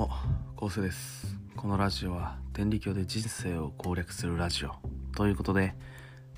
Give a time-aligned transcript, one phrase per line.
[0.00, 0.10] も、
[0.56, 1.36] 昴生です。
[1.56, 4.70] このラジオは、天理教で人生を攻略するラジオ。
[5.14, 5.74] ということで、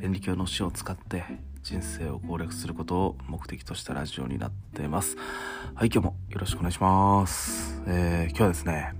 [0.00, 1.24] 天理教の死を使って
[1.64, 5.16] 人生を攻略することを目的としたラジオになっています。
[5.74, 7.82] はい、今日もよろしくお願いします。
[7.88, 8.92] えー、今日はですね、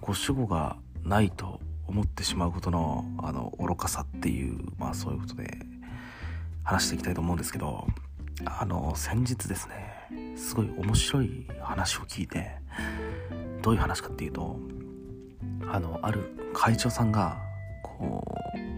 [0.00, 5.58] ご主語がないと思ってしまうことの、あの、愚かさっていう、まあそういうことで
[6.64, 7.86] 話していきたいと思うんですけど、
[8.46, 12.56] あの、先日ですね、すごい面白い話を聞いて、
[13.68, 14.56] どういう話かっていうと、
[15.70, 17.36] あの、ある会長さんが、
[17.82, 18.24] こ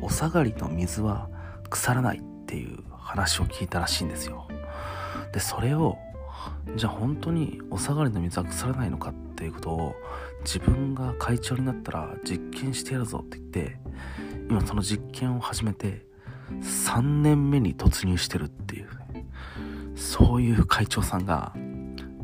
[0.03, 1.29] う、お下がりの水は
[1.69, 4.49] 腐らないっていう話を聞いたらしいんですよ。
[5.33, 5.97] で、それを、
[6.75, 9.95] じゃあ本当にお下がりの水は腐らないのかっていうことを
[10.41, 13.79] 自分が会長になったら実験してやるぞって言って
[14.49, 16.05] 今その実験を始めて
[16.63, 18.89] 3年目に突入してるっていう
[19.95, 21.53] そういう会長さんが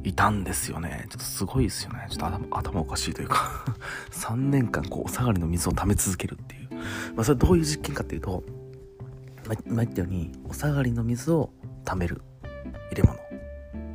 [0.06, 1.06] いたんですよね。
[1.10, 2.06] ちょっとすごいですよね。
[2.09, 3.65] ちょっと頭頭おかしいというか。
[4.13, 6.68] 3年間こうお下がりの水を溜め続けるっていう。
[7.16, 8.45] まあそれどういう実験かっていうと
[9.48, 11.51] ま今言ったようにお下がりの水を
[11.85, 12.23] 溜める
[12.90, 13.18] 入れ物。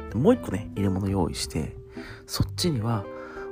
[0.09, 1.77] でもう一個ね入れ物用意して
[2.27, 3.05] そっちには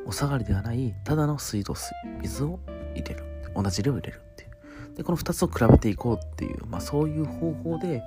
[0.05, 2.59] お下がりではないただの水道水水を
[2.93, 3.23] 入れる。
[3.55, 4.95] 同じ量入れるっていう。
[4.95, 8.03] でこの2つを比べていこうっていう、まあ、そういう方法で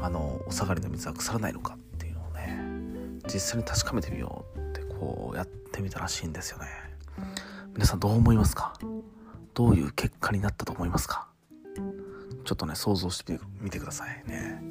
[0.00, 1.76] あのお下がりの水は腐らないのか
[3.32, 6.66] 実際に確かめてみようってこうやってみたらしいんですよね。
[7.72, 8.74] 皆さんどう思いますか？
[9.54, 11.26] どういう結果になったと思いますか？
[12.44, 14.62] ちょっとね想像してみてくださいね。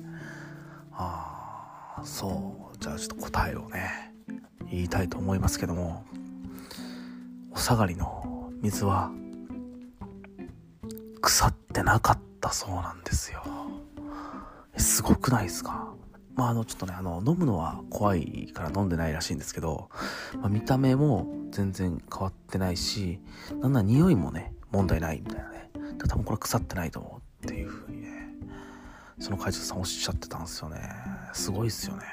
[0.92, 2.78] ああそう。
[2.80, 4.14] じゃあちょっと答えをね
[4.70, 6.06] 言いたいと思いますけども。
[7.56, 9.12] お下がりの水は
[11.22, 13.44] 腐ってなかったそうなんですよ。
[14.76, 15.94] すごくないですか？
[16.36, 19.90] まああのちょっとねあの飲むのは怖いから飲んでないらしいんですけど、
[20.40, 23.20] まあ、見た目も全然変わってないし
[23.62, 25.70] なんなら匂いもね問題ないみたいなね。
[26.08, 28.28] 多分これ腐ってないと思うっていう風にね
[29.20, 30.82] その会長さんおっしゃってたんですよね。
[31.34, 32.04] すごいっすよね。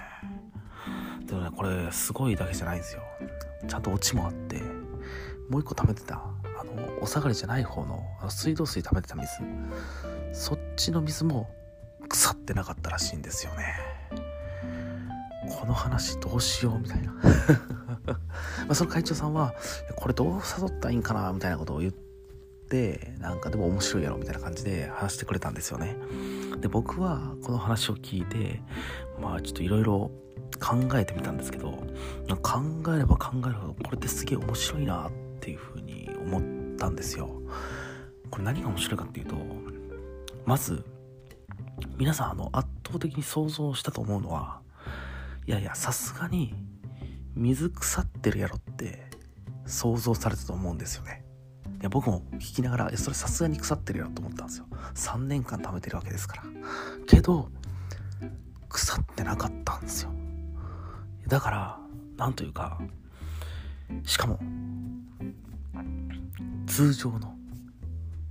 [1.26, 3.03] でもねこれすごいだけじゃないんですよ。
[3.66, 4.60] ちゃんとオチもあって
[5.48, 6.22] もう一個貯めてた
[6.60, 9.30] あのお下がりじゃない方のあの水道水貯めてた水。
[10.32, 11.48] そっちの水も
[12.09, 13.99] 腐ってなかったらしいんですよね。
[15.50, 17.14] この話どうしようみたいな。
[18.68, 19.54] まその会長さんは
[19.96, 25.96] これどう誘ったらいいんかなみたいなことを言ってなんかでも面白いやろみたいな感じで話してくれたんですよね。
[26.60, 28.62] で僕はこの話を聞いて
[29.20, 30.10] まあちょっといろいろ
[30.60, 31.70] 考えてみたんですけど
[32.42, 32.60] 考
[32.94, 37.28] えれば考えるほどこれってすげえ面白いなっていうふうに思ったんですよ。
[38.30, 39.36] これ何が面白いかっていうと
[40.46, 40.84] まず
[41.96, 44.60] 皆さんあの圧倒的に想像したと思うのは
[45.50, 46.54] いやいやさすがに
[47.34, 49.10] 水腐ってるやろって
[49.66, 51.24] 想像されたと思うんですよね。
[51.80, 54.66] いや僕も聞きながらそれさすがに腐ってるよと思ったんですよ。
[54.94, 56.44] 3年間貯めてるわけですから。
[57.08, 57.50] けど
[58.68, 60.12] 腐ってなかったんですよ。
[61.26, 61.80] だから
[62.16, 62.80] なんというか
[64.04, 64.38] しかも
[66.68, 67.34] 通常の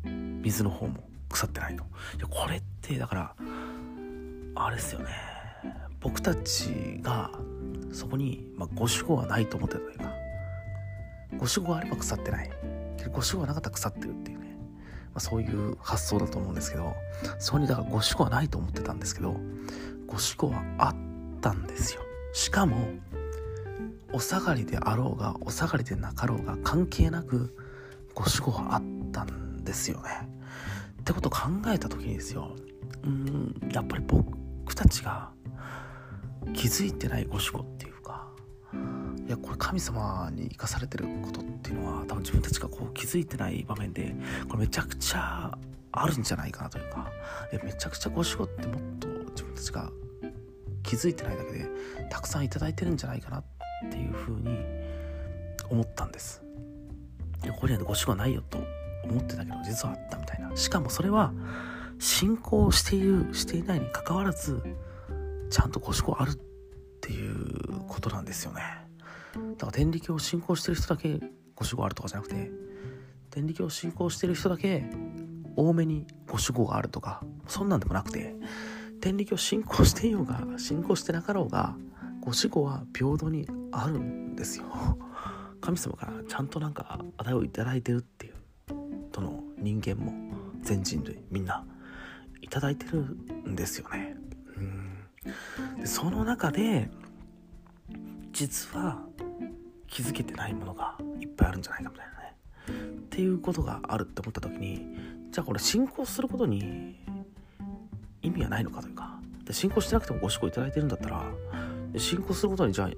[0.06, 1.84] 水の方も腐ってないと。
[2.18, 3.36] いやこれってだから
[4.56, 5.29] あれですよね。
[6.00, 7.32] 僕たちが
[7.92, 10.14] そこに、まあ、ご主語はないと思ってたというか
[11.38, 12.50] ご主語があれば腐ってない。
[13.12, 14.58] ご主語がなかったら腐ってるっていうね、
[15.14, 16.96] まあ、そういう発想だと思うんですけど
[17.40, 19.36] そこにだからご主語はないと思ってたんですけど
[20.06, 20.96] ご主語はあっ
[21.42, 22.02] たんですよ。
[22.34, 22.90] しかも
[24.12, 27.56] お下がりであろうがお下がりでなかろうが関係なく
[28.14, 30.10] ご主語はあったんですよね。
[31.02, 32.56] ってことを考えた時にですよ
[33.04, 35.32] うんやっぱり僕たちが
[36.54, 38.28] 気づいてないご主語っていうか
[39.28, 44.16] いやこれ神様に生かされてることっていうのは多分自分たちがこう気づいてない場面で
[44.48, 45.58] これめちゃくちゃ
[45.92, 47.12] あるんじゃないかなというか
[47.54, 49.92] いめちゃくちゃご主語ってもっと自分たちが
[50.84, 51.68] 気づいてないだけで
[52.10, 53.44] たくさんいいてるんじゃないかなっ
[53.92, 54.58] ていうふうに
[55.70, 56.42] 思ったんです。
[57.44, 58.58] いやここにはご主語ないよと
[59.04, 60.56] 思ってたけど実はあったみたいな。
[60.56, 61.32] しかもそれは
[62.00, 64.62] 信仰しているしていないにかかわらず
[65.50, 66.36] ちゃんとご主語あるっ
[67.02, 68.62] ていうことなんですよね。
[69.58, 71.20] だから天理教を信仰してる人だけ
[71.56, 72.52] ご主語あるとかじゃなくて
[73.30, 74.84] 天理教を信仰してる人だけ
[75.56, 78.36] 多めにご主語があるとかそんなんでもなくて
[79.02, 81.76] 天理教を信仰していようが信仰してなかろうが
[82.22, 84.66] ご主語は平等にあるんですよ。
[85.62, 88.34] 神様からちゃんとなんか値をいただいてるっていう
[89.12, 90.14] どの人間も
[90.62, 91.66] 全人類みんな
[92.42, 94.16] いただいてるんですよね。
[94.58, 94.99] うん。
[95.80, 96.90] でその中で
[98.32, 99.00] 実は
[99.88, 102.36] 気づけてないものがいっぱいあるんじゃないかみたいなね。
[102.98, 104.86] っていうことがあるって思った時に
[105.32, 107.00] じゃあこれ進行することに
[108.22, 111.24] 意味はないのかというかで進行してなくてもご指導いただいてるんだったら
[111.98, 112.90] 進行することにじゃあ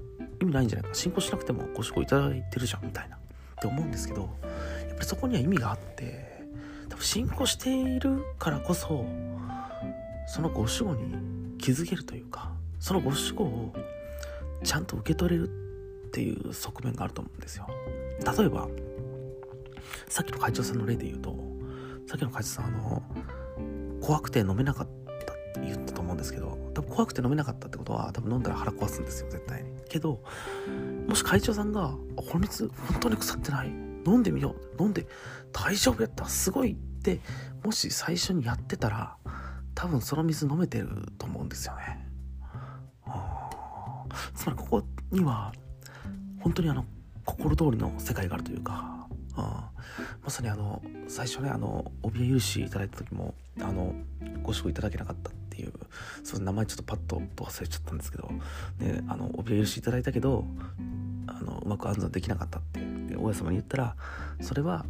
[0.42, 0.96] 意味ないんじゃないか。
[0.96, 3.16] 進行しなくてもご指導いただいてるじゃんみたいな。
[3.16, 3.20] っ
[3.62, 4.30] て思うんですけどやっ
[4.96, 6.44] ぱりそこには意味があって
[6.90, 9.06] 多分進行しているからこそ
[10.28, 13.74] そのご守護に気づけるというかそのご守護を
[14.64, 15.50] ちゃんと受け取れる
[16.08, 17.68] っていう側面があると思うんですよ。
[18.38, 18.68] 例えば
[20.08, 21.36] さっきの会長さんの例で言うと
[22.08, 23.04] さっきの会長さんあの
[24.02, 24.88] 怖くて飲めなかっ
[25.26, 29.70] たって言ったと思うんですけど多分怖くて飲めなかったってことは多分飲んだら腹壊すんですよ絶対に。
[29.88, 30.22] けど
[31.08, 33.68] もし会長さんが「この水本当に腐ってない？
[33.70, 34.84] 飲んでみよう。
[34.84, 35.06] 飲んで
[35.52, 36.26] 大丈夫やった。
[36.26, 37.20] すごい」って
[37.64, 39.16] もし最初にやってたら
[39.74, 42.08] 多分その水飲めてるとですよね。
[44.36, 45.52] つまりここには
[46.40, 46.86] 本当にあの
[47.26, 49.08] 心通りの世界があるというか、
[50.24, 53.94] まさにあの最初ねあの帯許しいただいた時もあの
[54.44, 55.74] ご賞いただけなかったっていう
[56.24, 58.30] その名前ちょっとパッと忘れちゃったんですけど、
[58.80, 60.46] ね、あの帯許しいただいたけど
[61.28, 62.80] あのうまく暗算できなかったって
[63.16, 63.96] 大家様に言ったら
[64.42, 64.86] それは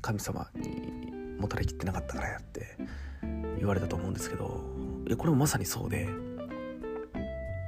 [0.00, 2.76] 神様にもたれきってなかったからやって
[3.58, 4.75] 言われたと思うんですけど
[5.06, 6.08] いやこれもまさにそうで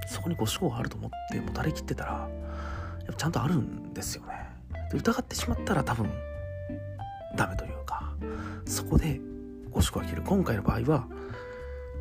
[0.08, 2.28] そこにご賞があると思ってもたれきってたらや
[3.04, 4.48] っぱちゃんとあるんですよね。
[4.90, 6.10] で疑ってしまったら多分
[7.36, 8.14] ダメというか
[8.66, 9.20] そこで
[9.70, 10.22] ご賞が切る。
[10.22, 11.06] 今回の場合は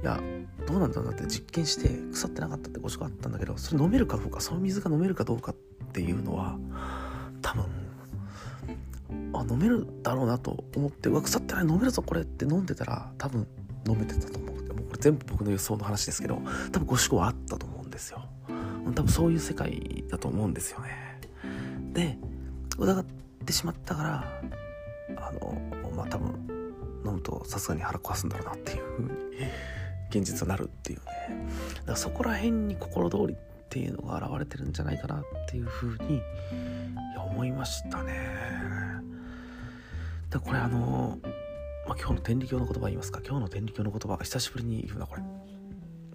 [0.03, 0.19] いや
[0.65, 5.55] どうなんだろうなって実験して腐ってなかったってご賞があったんだけどそれ飲めるかどうかその水が飲めるかどうかっ
[5.93, 6.57] ていうのは
[7.41, 7.65] 多分
[9.33, 13.47] あ飲めるだろうなと思ってうわ腐ってない飲めるぞこれって飲んでたら多分
[13.87, 14.56] 飲めてたと思う。
[14.97, 16.41] これ全部僕の予想の話ですけど
[16.71, 18.25] 多分ご思考はあったと思うんですよ。
[18.95, 21.19] 多分そういう世界だと思うんですよね。
[21.93, 22.17] で
[22.77, 23.05] 疑っ
[23.45, 24.41] てしまったから
[25.17, 26.47] あのまあ多分
[27.05, 29.11] 飲むとさすがに腹壊すんだろうなっていう風に
[30.09, 31.05] 現実はなるっていうね
[31.79, 33.37] だからそこら辺に心通りっ
[33.69, 36.21] ていうのが現れてるんじゃないかなっていう風に
[37.17, 38.13] 思いましたね。
[40.29, 41.17] でこれあの、
[41.87, 43.21] まあ、今日の天理教の言葉言いますか。
[43.25, 45.21] 今日の天理教の言葉久しぶりに言うなこれ。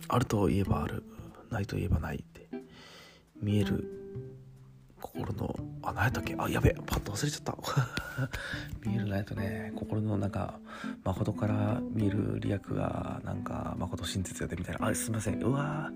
[0.09, 1.03] あるといえばある。
[1.51, 2.49] ないといえばないって。
[3.41, 3.85] 見える
[5.01, 6.37] 心のあ何やったっけ？
[6.39, 6.75] あやべえ。
[6.87, 7.57] パッと忘れちゃった。
[8.87, 9.73] 見えるないとね。
[9.75, 10.59] 心のなんか
[11.05, 14.89] 誠から見えるリアクがなんか誠真実やでみたいな。
[14.89, 15.43] あすいません。
[15.43, 15.91] うわ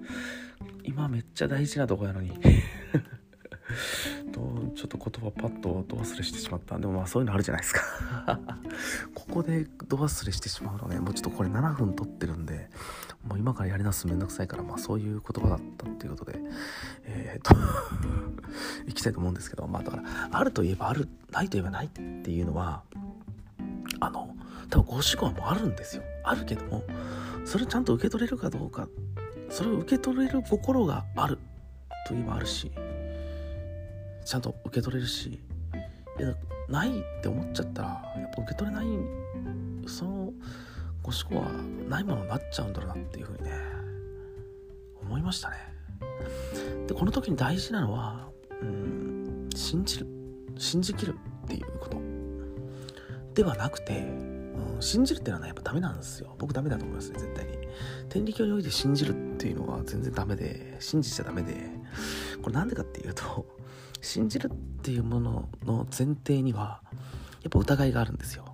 [0.84, 2.32] 今めっちゃ大事なとこやのに。
[4.32, 4.40] と
[4.74, 6.78] ちょっと言葉パッとど忘れしてしまった。
[6.78, 7.82] でもまあそういうのあるじゃないですか。
[9.14, 12.70] ここでど忘れしてしまうのねもうちょっとこれ7分撮ってるんで
[13.24, 16.40] もう今からやり直すめんどくさいからまあそういう言葉だったっていうことで
[17.04, 17.56] えー、っと
[18.86, 22.82] いきたいと思うんですけどまあだからあるといえばあるないといえばないっていうのは
[24.00, 24.34] あの
[24.70, 26.02] 多分ご主語もあるんですよ。
[26.24, 26.82] あるけども
[27.44, 28.88] それをちゃんと受け取れるかどうか
[29.48, 31.38] それを受け取れる心がある
[32.06, 32.70] といえばあるし
[34.26, 35.40] ちゃんと受け取れるし
[36.18, 36.34] いや
[36.68, 38.86] ないって思っちゃったらやっぱ受け取れない
[39.86, 40.32] その
[41.00, 41.52] ご思考は
[41.88, 43.52] ないものになっちゃうんだろうなっていうふうにね
[45.00, 45.56] 思いましたね。
[46.88, 48.28] でこの時に大事なのは
[48.60, 50.06] うん信じる。
[50.58, 52.00] 信じきるっていうこと。
[53.34, 56.34] ではなくて、うん、信じるっていうのはねやっぱダメなんですよ。
[56.38, 57.52] 僕ダメだと思いますね絶対に。
[58.08, 61.70] 天理教において信じるっていうのは全然ダメで信じちゃダメで。
[62.42, 63.46] これなんでかっていうと
[64.06, 64.50] 信じるっ
[64.82, 66.80] ていうものの前提には
[67.42, 68.44] やっぱ疑いがあるんですよ。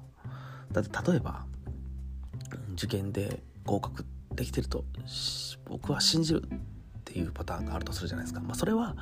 [0.72, 1.44] だって例えば
[2.72, 4.84] 受験で合格できてると
[5.66, 6.48] 僕は信じるっ
[7.04, 8.96] ていうパターンがあるとするじゃないですか、まあ、それは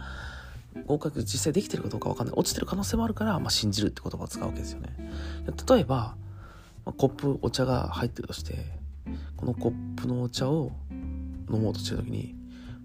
[0.86, 2.36] 合格実際できてるかどうか分かんない。
[2.36, 4.96] 落ちてる可能性もあるから、まあ、信じるって言葉を使うわけですよね。
[5.68, 6.16] 例えば、
[6.84, 8.66] まあ、コップお茶が入ってるとして
[9.36, 10.72] このコップのお茶を
[11.52, 12.34] 飲もうとしてる時に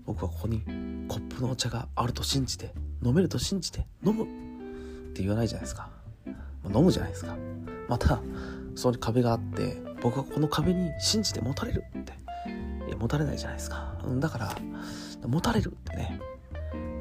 [0.06, 0.62] 僕はここに
[1.08, 4.28] コップのお茶があると信じて飲めると信じて飲むっ
[5.14, 5.90] て言わないじゃないですか、
[6.64, 7.36] ま、飲むじゃないですか。
[7.88, 8.22] また
[8.76, 12.14] そこに壁があって僕はこの壁に信じて持たれるって。
[12.88, 13.96] いや持たれないじゃないですか。
[14.20, 14.56] だから
[15.28, 16.20] 持たれるってね。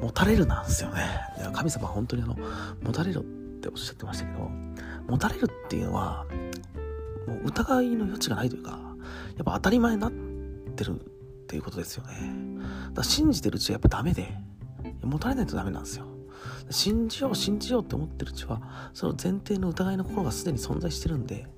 [0.01, 1.01] 持たれるなんすよね。
[1.53, 2.35] 神様は本当にあの
[2.81, 3.21] 持たれるっ
[3.61, 4.49] ておっしゃってましたけど
[5.07, 6.25] 持たれるっていうのは
[7.27, 8.77] もう疑いの余地がないというかや
[9.41, 10.11] っぱ当たり前になっ
[10.75, 11.01] てる
[11.45, 12.13] っていうことですよね。
[12.93, 14.35] だ信じてるうちはやっぱダメで
[15.03, 16.05] 持たれないとダメなんですよ。
[16.71, 21.49] 信じよう信じようって思ってるうちはその前提の疑いの心がすでに存在してるんでだか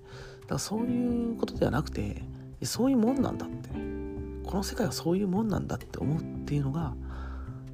[0.55, 2.23] らそういうことではなくて
[2.63, 6.93] そういうもんなんだってこの世界はそういうもんなんだって思うっていうのが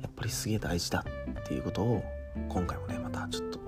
[0.01, 1.05] やっぱりすげえ大事だ
[1.39, 2.03] っていうことを
[2.49, 3.59] 今回もねまたちょっと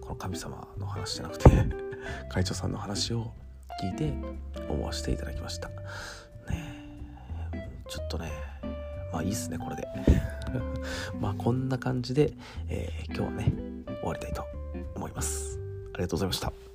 [0.00, 1.50] この神様の話じゃなくて
[2.30, 3.32] 会長さんの話を
[3.82, 4.14] 聞いて
[4.68, 5.70] 思わせていただきました。
[7.88, 8.30] ちょっとね
[9.12, 9.86] まあいいっすねこれで。
[11.20, 12.32] まあこんな感じで、
[12.68, 13.52] えー、今日はね
[13.86, 14.44] 終わりたいと
[14.94, 15.58] 思います。
[15.94, 16.71] ありがとうございました。